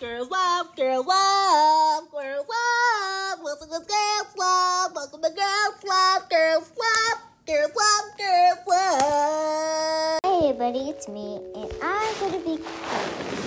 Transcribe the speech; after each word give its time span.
girls 0.00 0.30
love, 0.30 0.74
girls 0.76 1.04
love, 1.06 2.10
girls 2.10 2.46
love. 2.48 3.38
Welcome 3.44 3.68
to 3.68 3.86
girls 3.86 4.34
love, 4.34 4.92
welcome 4.94 5.20
to 5.20 5.28
girls 5.28 5.84
love, 5.84 6.30
girls 6.30 6.72
love, 6.78 7.20
girls 7.46 7.70
love, 7.76 8.16
girls 8.16 8.58
love. 8.66 10.20
Hey 10.24 10.48
everybody, 10.48 10.88
it's 10.88 11.06
me, 11.06 11.36
and 11.54 11.70
I'm 11.82 12.32
to 12.32 12.38
be 12.38 12.62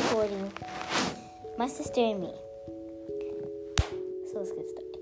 recording 0.06 0.54
my 1.58 1.68
sister 1.68 2.02
and 2.02 2.22
me. 2.22 2.32
So 4.32 4.38
let's 4.38 4.52
get 4.52 4.70
started. 4.70 5.00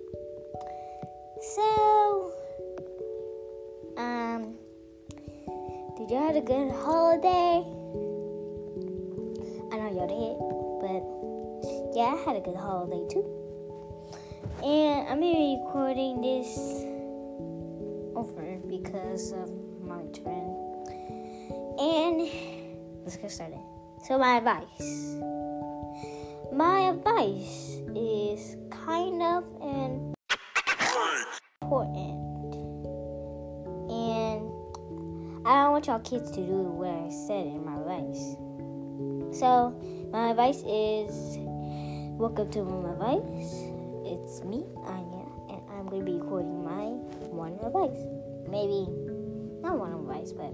So, 1.54 2.31
um, 3.97 4.55
did 5.97 6.11
y'all 6.11 6.27
have 6.27 6.38
a 6.38 6.41
good 6.41 6.71
holiday? 6.71 7.65
I 9.70 9.77
know 9.77 9.91
y'all 9.91 10.07
did, 10.07 10.38
but 10.81 11.21
yeah, 11.94 12.16
I 12.16 12.23
had 12.26 12.36
a 12.38 12.42
good 12.42 12.55
holiday 12.55 13.05
too. 13.12 13.26
And 14.63 15.08
I'm 15.09 15.20
recording 15.20 16.22
this 16.22 16.58
over 18.16 18.59
because 18.68 19.32
of 19.34 19.49
my 19.84 20.04
friend. 20.23 20.55
And 21.80 22.30
let's 23.04 23.18
get 23.18 23.32
started. 23.32 23.59
So 24.05 24.18
my 24.18 24.38
advice. 24.38 25.18
My 26.54 26.90
advice 26.90 27.82
is 27.96 28.58
kind 28.70 29.21
of 29.21 29.44
important. 31.62 32.20
And 33.90 34.52
I 35.46 35.63
don't 35.63 35.71
want 35.71 35.88
y'all 35.88 35.99
kids 35.99 36.30
to 36.32 36.46
do 36.46 36.54
what 36.54 36.90
I 36.90 37.10
said 37.10 37.48
in 37.48 37.66
my 37.66 37.77
advice. 37.80 38.38
So 39.40 39.73
my 40.12 40.30
advice 40.32 40.62
is 40.68 41.38
welcome 42.21 42.52
to 42.52 42.63
my 42.63 42.91
advice. 42.91 43.66
It's 44.05 44.43
me, 44.43 44.63
Anya, 44.85 45.25
and 45.49 45.59
I'm 45.71 45.90
gonna 45.90 46.04
be 46.04 46.20
recording 46.20 46.63
my 46.63 46.93
one 47.34 47.54
advice. 47.65 47.98
Maybe 48.48 48.85
not 49.63 49.79
one 49.79 49.91
advice, 49.91 50.31
but 50.31 50.54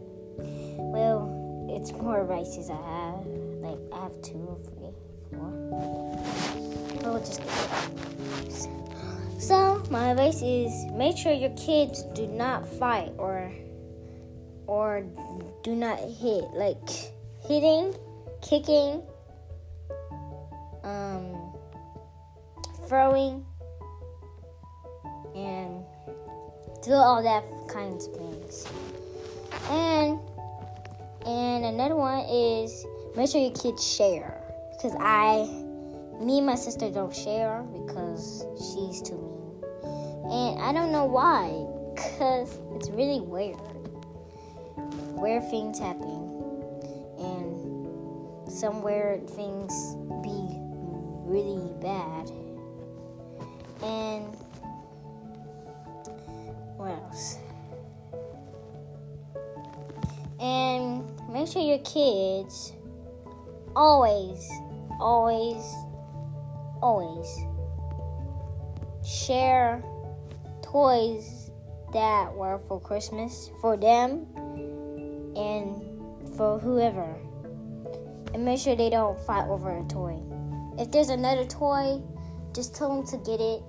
well, 0.78 1.68
it's 1.70 1.92
more 1.92 2.22
advices 2.22 2.70
I 2.70 2.78
have. 2.78 3.26
Like 3.60 3.80
I 3.92 4.04
have 4.04 4.16
two 4.22 4.58
three, 4.64 4.96
four. 5.36 5.52
But 7.02 7.12
we'll 7.12 7.20
just 7.20 7.44
get. 7.44 9.42
So 9.42 9.84
my 9.90 10.12
advice 10.12 10.42
is 10.42 10.72
make 10.94 11.18
sure 11.18 11.34
your 11.34 11.54
kids 11.58 12.04
do 12.16 12.28
not 12.28 12.66
fight 12.66 13.12
or 13.18 13.52
or 14.68 15.04
do 15.64 15.76
not 15.76 16.00
hit. 16.00 16.46
Like 16.54 16.80
hitting, 17.46 17.94
kicking, 18.42 19.04
um, 20.86 21.47
throwing, 22.88 23.46
and 25.36 25.84
do 26.84 26.94
all 26.94 27.22
that 27.24 27.44
kinds 27.68 28.08
of 28.08 28.16
things. 28.16 28.68
And 29.70 30.20
and 31.26 31.66
another 31.66 31.96
one 31.96 32.20
is 32.30 32.86
make 33.16 33.30
sure 33.30 33.42
your 33.42 33.52
kids 33.52 33.86
share. 33.86 34.42
Because 34.72 34.96
I, 35.00 35.50
me 36.24 36.38
and 36.38 36.46
my 36.46 36.56
sister 36.56 36.90
don't 36.92 37.14
share 37.14 37.64
because 37.74 38.46
she's 38.56 39.02
too 39.02 39.18
mean. 39.18 40.32
And 40.32 40.62
I 40.62 40.72
don't 40.72 40.92
know 40.92 41.06
why. 41.06 41.66
Because 41.96 42.60
it's 42.76 42.90
really 42.90 43.20
weird. 43.20 43.58
Weird 45.18 45.50
things 45.50 45.80
happen. 45.80 46.30
And 47.18 48.52
some 48.52 48.84
weird 48.84 49.28
things 49.30 49.96
be 50.24 50.62
really 51.26 51.74
bad. 51.82 52.32
And 53.82 54.26
what 56.78 56.92
else? 56.92 57.38
And 60.40 61.04
make 61.30 61.48
sure 61.48 61.62
your 61.62 61.80
kids 61.80 62.74
always, 63.76 64.50
always, 65.00 65.64
always 66.82 67.28
share 69.04 69.84
toys 70.62 71.52
that 71.94 72.34
were 72.34 72.60
for 72.68 72.80
Christmas 72.80 73.50
for 73.62 73.78
them 73.78 74.28
and 75.36 75.82
for 76.36 76.60
whoever. 76.60 77.16
And 78.34 78.44
make 78.44 78.60
sure 78.60 78.76
they 78.76 78.90
don't 78.90 79.18
fight 79.22 79.48
over 79.48 79.78
a 79.78 79.84
toy. 79.86 80.22
If 80.78 80.92
there's 80.92 81.10
another 81.10 81.46
toy, 81.46 82.02
just 82.58 82.76
tell 82.76 82.90
them 82.90 83.06
to 83.06 83.18
get 83.18 83.40
it, 83.40 83.62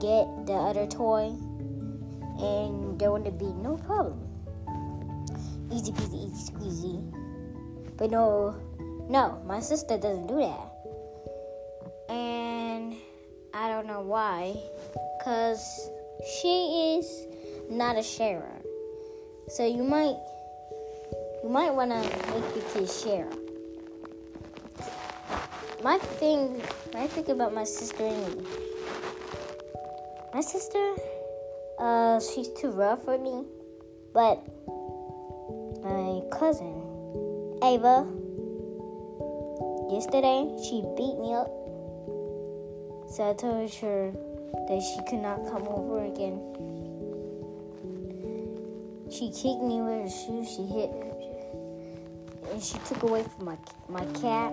get 0.00 0.26
the 0.46 0.52
other 0.52 0.86
toy, 0.86 1.30
and 2.42 2.98
there 2.98 3.12
wouldn't 3.12 3.38
be 3.38 3.52
no 3.62 3.76
problem 3.76 4.30
easy 5.72 5.92
peasy, 5.92 6.26
easy 6.26 6.52
squeezy. 6.52 7.96
But 7.96 8.10
no, 8.10 8.56
no, 9.08 9.40
my 9.46 9.60
sister 9.60 9.96
doesn't 9.98 10.26
do 10.26 10.36
that. 10.36 10.72
And 12.08 12.96
I 13.54 13.68
don't 13.68 13.86
know 13.86 14.00
why. 14.00 14.56
Because 15.18 15.90
she 16.40 16.98
is 16.98 17.26
not 17.70 17.96
a 17.96 18.02
sharer. 18.02 18.60
So 19.48 19.66
you 19.66 19.84
might, 19.84 20.16
you 21.42 21.48
might 21.50 21.70
want 21.70 21.90
to 21.90 22.00
make 22.32 22.54
your 22.54 22.64
kids 22.72 23.02
share. 23.02 23.30
My 25.82 25.96
thing, 25.96 26.60
my 26.92 27.06
thing 27.06 27.30
about 27.30 27.54
my 27.54 27.64
sister 27.64 28.04
and 28.04 28.36
me. 28.36 28.44
My 30.34 30.42
sister, 30.42 30.94
uh, 31.78 32.20
she's 32.20 32.48
too 32.48 32.68
rough 32.68 33.02
for 33.04 33.16
me. 33.16 33.46
But 34.12 34.44
my 35.82 36.20
cousin, 36.36 36.84
Ava. 37.64 38.04
Yesterday, 39.88 40.52
she 40.68 40.84
beat 40.98 41.16
me 41.16 41.32
up. 41.32 41.48
So 43.08 43.30
I 43.30 43.32
told 43.32 43.72
her 43.80 44.12
that 44.68 44.82
she 44.82 45.00
could 45.08 45.20
not 45.20 45.48
come 45.48 45.66
over 45.66 46.04
again. 46.04 46.44
She 49.10 49.30
kicked 49.30 49.62
me 49.62 49.80
with 49.80 50.02
her 50.02 50.10
shoe. 50.10 50.44
She 50.44 50.62
hit, 50.66 50.90
and 52.52 52.62
she 52.62 52.76
took 52.80 53.02
away 53.02 53.24
from 53.24 53.46
my 53.46 53.56
my 53.88 54.04
cat. 54.20 54.52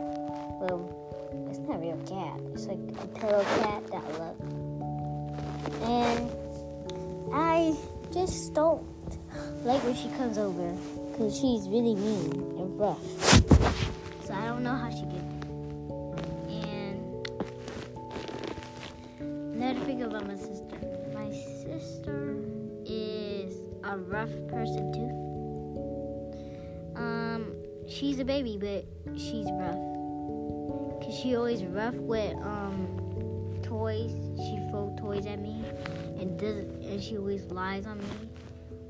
Well, 0.60 1.07
it's 1.50 1.60
not 1.60 1.76
a 1.76 1.80
real 1.80 1.98
cat. 2.06 2.40
It's 2.54 2.66
like 2.68 2.80
a 3.04 3.08
pillow 3.20 3.44
cat 3.60 3.88
that 3.88 4.04
I 4.04 4.12
love. 4.18 4.40
And 5.84 6.32
I 7.34 7.76
just 8.12 8.54
don't 8.54 8.86
like 9.64 9.84
when 9.84 9.96
she 9.96 10.10
comes 10.18 10.38
over 10.38 10.72
because 11.12 11.36
she's 11.36 11.68
really 11.68 11.96
mean 11.96 12.32
and 12.58 12.80
rough. 12.80 13.04
So 14.26 14.34
I 14.34 14.46
don't 14.46 14.64
know 14.64 14.76
how 14.76 14.90
she 14.90 15.04
gets. 15.04 15.16
And 16.50 17.28
another 19.20 19.80
thing 19.82 20.04
about 20.04 20.28
my 20.28 20.36
sister. 20.36 20.78
My 21.14 21.32
sister 21.32 22.38
is 22.86 23.56
a 23.84 23.98
rough 23.98 24.32
person 24.48 24.92
too. 24.94 25.12
Um, 26.96 27.54
she's 27.88 28.20
a 28.20 28.26
baby, 28.26 28.58
but 28.60 28.86
she's 29.18 29.48
rough. 29.52 29.97
Cause 31.08 31.18
she 31.18 31.38
always 31.38 31.64
rough 31.64 31.94
with 31.94 32.36
um 32.44 33.60
toys. 33.64 34.12
She 34.36 34.60
throw 34.70 34.94
toys 35.00 35.26
at 35.26 35.40
me 35.40 35.64
and 36.20 36.38
does 36.38 36.66
and 36.84 37.02
she 37.02 37.18
always 37.18 37.46
lies 37.46 37.86
on 37.86 37.98
me. 38.00 38.30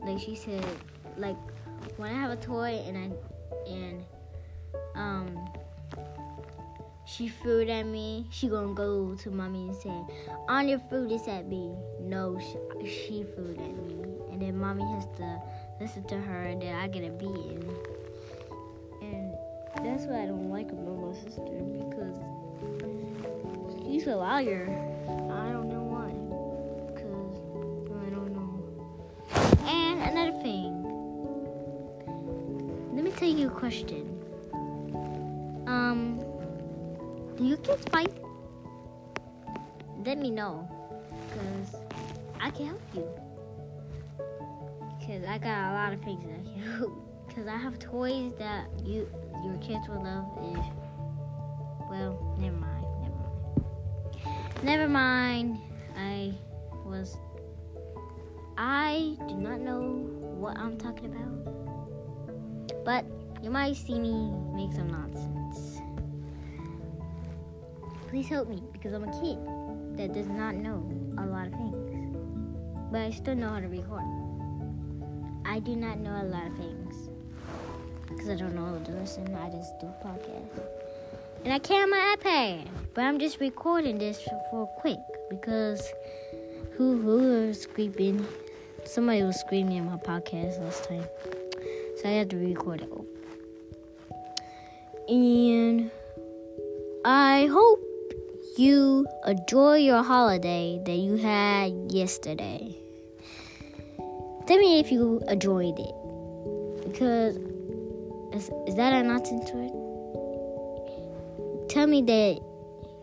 Like 0.02 0.20
she 0.20 0.36
said, 0.36 0.66
like 1.16 1.38
when 1.98 2.10
I 2.12 2.20
have 2.20 2.32
a 2.32 2.36
toy 2.36 2.82
and 2.88 2.98
I 2.98 3.70
and 3.70 4.04
um 4.96 5.48
she 7.06 7.30
threw 7.30 7.60
it 7.60 7.70
at 7.70 7.86
me, 7.86 8.26
she 8.32 8.48
gonna 8.48 8.74
go 8.74 9.14
to 9.14 9.30
mommy 9.30 9.68
and 9.68 9.76
say, 9.76 9.94
"Anya 10.50 10.82
threw 10.90 11.08
this 11.08 11.28
at 11.28 11.48
me." 11.48 11.76
No, 12.02 12.40
she, 12.40 12.88
she 12.90 13.26
threw 13.36 13.52
it 13.52 13.60
at 13.60 13.78
me, 13.86 13.94
and 14.32 14.42
then 14.42 14.58
mommy 14.58 14.84
has 14.92 15.06
to 15.18 15.42
listen 15.80 16.04
to 16.06 16.18
her, 16.18 16.44
and 16.46 16.64
then 16.64 16.74
I 16.74 16.88
get 16.88 17.04
a 17.04 17.12
beating. 17.12 17.64
That's 19.84 20.06
what 20.06 20.16
I 20.20 20.26
don't 20.26 20.50
like 20.50 20.72
about 20.72 20.98
my 20.98 21.14
sister 21.14 21.42
because 21.42 22.18
she's 23.84 24.08
a 24.08 24.16
liar. 24.16 24.68
I 25.08 25.52
don't 25.52 25.70
know 25.70 25.84
why, 25.84 26.12
because 26.94 27.38
I 27.92 28.10
don't 28.10 28.32
know. 28.34 28.50
And 29.68 30.02
another 30.02 30.38
thing. 30.42 30.84
Let 32.94 33.04
me 33.04 33.12
tell 33.12 33.30
you 33.30 33.48
a 33.48 33.52
question. 33.52 34.14
Um, 35.68 36.20
do 37.36 37.46
you 37.46 37.58
kids 37.58 37.86
fight? 37.92 38.12
Let 40.06 40.18
me 40.18 40.30
know, 40.32 40.68
cause 41.34 41.76
I 42.40 42.50
can 42.52 42.68
help 42.68 42.82
you. 42.94 43.08
Cause 45.06 45.24
I 45.28 45.38
got 45.38 45.72
a 45.72 45.74
lot 45.74 45.94
of 45.94 46.02
things 46.02 46.24
that 46.24 46.34
I 46.34 46.44
can 46.44 46.62
help. 46.74 46.94
Cause 47.36 47.48
I 47.48 47.58
have 47.58 47.78
toys 47.78 48.34
that 48.40 48.68
you 48.84 49.08
your 49.44 49.58
kids 49.58 49.88
will 49.88 50.04
love. 50.04 50.26
If 50.42 50.66
well, 51.90 52.36
never 52.38 52.56
mind, 52.56 52.86
never 53.02 53.16
mind. 53.16 54.64
Never 54.64 54.88
mind. 54.88 55.60
I 55.98 56.34
was. 56.86 57.18
I 58.58 59.16
do 59.28 59.36
not 59.36 59.62
know 59.62 59.82
what 60.38 60.58
I'm 60.58 60.78
talking 60.78 61.06
about. 61.06 62.84
But 62.84 63.06
you 63.44 63.50
might 63.50 63.76
see 63.76 64.00
me 64.00 64.32
make 64.54 64.74
some 64.74 64.90
nonsense. 64.90 65.82
Please 68.10 68.28
help 68.28 68.50
me 68.50 68.64
because 68.72 68.94
I'm 68.94 69.04
a 69.04 69.22
kid 69.22 69.38
that 69.98 70.14
does 70.14 70.28
not 70.28 70.56
know 70.56 70.84
a 71.18 71.26
lot 71.26 71.48
of 71.48 71.54
things. 71.54 72.18
But 72.92 73.02
I 73.02 73.12
still 73.12 73.36
know 73.36 73.50
how 73.50 73.60
to 73.60 73.68
record. 73.68 74.04
I 75.46 75.60
do 75.60 75.76
not 75.76 76.00
know 76.00 76.22
a 76.22 76.24
lot 76.24 76.48
of 76.48 76.58
things 76.58 77.10
because 78.08 78.30
I 78.30 78.36
don't 78.36 78.56
know 78.56 78.66
how 78.66 78.78
to 78.78 78.92
listen. 78.92 79.34
I 79.36 79.50
just 79.50 79.80
do 79.80 79.88
podcasts. 80.04 80.64
And 81.44 81.54
I 81.54 81.60
can't 81.60 81.90
my 81.90 82.16
iPad. 82.18 82.68
But 82.94 83.04
I'm 83.04 83.20
just 83.20 83.40
recording 83.40 83.98
this 83.98 84.22
for 84.50 84.68
quick 84.80 85.00
because 85.30 85.82
who 86.76 87.02
who 87.02 87.48
was 87.48 87.62
screaming? 87.62 88.26
Somebody 88.86 89.24
was 89.24 89.40
screaming 89.40 89.78
in 89.78 89.86
my 89.86 89.98
podcast 89.98 90.60
last 90.62 90.86
time. 90.86 91.06
So 91.98 92.10
I 92.10 92.12
had 92.12 92.30
to 92.32 92.38
record 92.38 92.82
it. 92.82 92.90
And 95.10 95.92
I 97.06 97.48
hope 97.52 97.82
you 98.58 99.08
enjoy 99.26 99.78
your 99.78 100.04
holiday 100.04 100.82
that 100.86 100.98
you 100.98 101.16
had 101.18 101.92
yesterday. 101.92 102.76
Tell 104.48 104.58
me 104.58 104.80
if 104.80 104.92
you 104.92 105.22
enjoyed 105.28 105.78
it. 105.78 105.96
Because 106.84 107.38
is, 108.38 108.52
is 108.68 108.76
that 108.76 108.94
a 108.94 109.04
nonsense 109.04 109.50
word? 109.52 109.72
Tell 111.70 111.88
me 111.88 112.02
that 112.04 112.40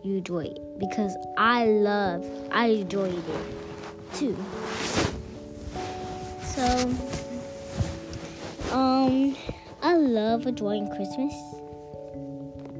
you 0.03 0.17
enjoy 0.17 0.45
it 0.45 0.79
because 0.79 1.15
I 1.37 1.65
love 1.65 2.25
I 2.51 2.67
enjoyed 2.67 3.13
it 3.13 4.15
too. 4.15 4.35
So 6.43 6.63
um 8.71 9.35
I 9.81 9.95
love 9.95 10.47
enjoying 10.47 10.89
Christmas. 10.95 11.33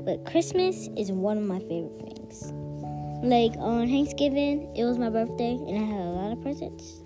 But 0.06 0.25
Christmas 0.25 0.88
is 0.98 1.12
one 1.12 1.38
of 1.38 1.44
my 1.44 1.60
favorite 1.60 2.00
things. 2.00 2.52
Like 3.24 3.54
on 3.57 3.88
Thanksgiving, 3.90 4.74
it 4.75 4.84
was 4.86 4.98
my 4.98 5.10
birthday 5.10 5.54
and 5.54 5.78
I 5.78 5.84
had 5.84 6.02
a 6.02 6.12
lot 6.12 6.31
of 6.31 6.42
presents. 6.42 7.02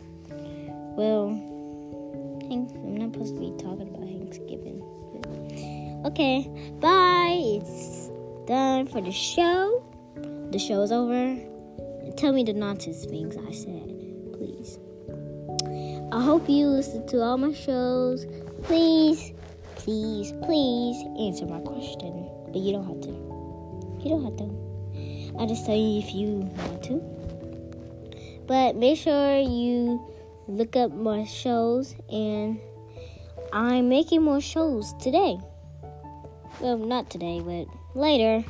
Well, 0.98 1.30
I'm 2.52 2.96
not 2.96 3.14
supposed 3.14 3.36
to 3.36 3.40
be 3.40 3.52
talking 3.58 3.88
about. 3.88 4.09
Okay, 6.10 6.50
bye. 6.80 7.38
It's 7.40 8.10
done 8.48 8.88
for 8.88 9.00
the 9.00 9.12
show. 9.12 9.86
The 10.50 10.58
show 10.58 10.82
is 10.82 10.92
over. 10.92 11.38
Tell 12.18 12.34
me 12.34 12.44
the 12.44 12.52
nonsense 12.52 13.06
things 13.06 13.38
I 13.38 13.52
said, 13.52 13.94
please. 14.34 14.80
I 16.12 16.24
hope 16.24 16.50
you 16.50 16.66
listen 16.66 17.06
to 17.10 17.22
all 17.22 17.38
my 17.38 17.54
shows. 17.54 18.26
Please, 18.64 19.34
please, 19.76 20.34
please 20.42 20.98
answer 21.20 21.46
my 21.46 21.60
question. 21.60 22.28
But 22.48 22.62
you 22.62 22.72
don't 22.72 22.88
have 22.88 23.02
to. 23.02 23.10
You 24.04 24.10
don't 24.10 24.24
have 24.24 24.38
to. 24.38 25.38
I'll 25.38 25.48
just 25.48 25.68
tell 25.68 25.78
you 25.78 26.00
if 26.00 26.16
you 26.16 26.28
want 26.28 26.84
to. 26.86 27.04
But 28.48 28.76
make 28.76 28.98
sure 28.98 29.38
you 29.38 30.02
look 30.48 30.76
up 30.76 30.92
my 30.92 31.24
shows, 31.26 31.94
and 32.12 32.60
I'm 33.54 33.90
making 33.90 34.24
more 34.24 34.42
shows 34.42 34.92
today. 35.00 35.38
Well, 36.60 36.78
not 36.78 37.10
today, 37.10 37.40
but 37.40 37.68
later. 37.96 38.44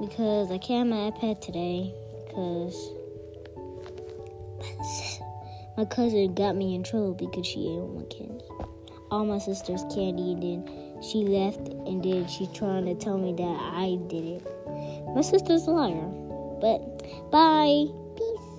Because 0.00 0.50
I 0.50 0.58
can't 0.58 0.88
my 0.88 1.10
iPad 1.10 1.40
today. 1.40 1.92
Because 2.26 2.92
my 5.76 5.84
cousin 5.84 6.34
got 6.34 6.56
me 6.56 6.74
in 6.74 6.82
trouble 6.82 7.14
because 7.14 7.46
she 7.46 7.60
ate 7.60 7.78
all 7.78 7.88
my 7.88 8.04
candy. 8.04 8.44
All 9.10 9.26
my 9.26 9.38
sister's 9.38 9.82
candy, 9.94 10.32
and 10.32 10.42
then 10.42 11.02
she 11.02 11.18
left, 11.18 11.68
and 11.68 12.02
then 12.02 12.26
she's 12.26 12.48
trying 12.48 12.86
to 12.86 12.94
tell 12.94 13.18
me 13.18 13.34
that 13.34 13.42
I 13.42 13.98
did 14.08 14.24
it. 14.24 14.46
My 15.14 15.20
sister's 15.20 15.66
a 15.66 15.70
liar. 15.70 16.08
But 16.60 16.80
bye. 17.30 17.86
Peace. 18.16 18.52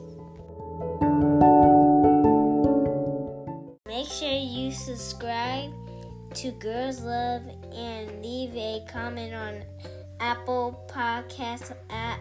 Make 3.88 4.08
sure 4.08 4.30
you 4.30 4.72
subscribe 4.72 5.74
to 6.34 6.52
Girls 6.54 7.02
Love 7.02 7.44
and 7.76 8.24
leave 8.24 8.56
a 8.56 8.84
comment 8.88 9.36
on 9.36 9.64
Apple 10.20 10.84
Podcast 10.88 11.76
app. 11.92 12.20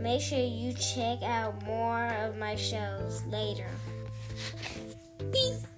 Make 0.00 0.20
sure 0.20 0.40
you 0.40 0.72
check 0.72 1.22
out 1.22 1.62
more 1.64 2.06
of 2.24 2.36
my 2.36 2.56
shows 2.56 3.22
later. 3.26 3.68
Peace. 5.32 5.69